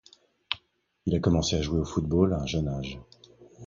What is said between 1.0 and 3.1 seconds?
Il a commencé à jouer au football à un jeune âge.